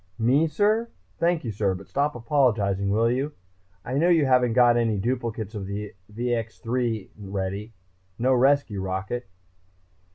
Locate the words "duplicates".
4.97-5.53